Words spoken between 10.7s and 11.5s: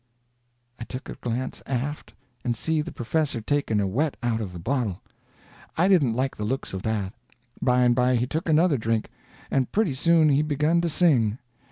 to sing.